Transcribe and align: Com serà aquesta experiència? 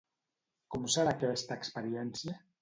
Com 0.75 0.87
serà 0.93 1.13
aquesta 1.17 1.59
experiència? 1.65 2.37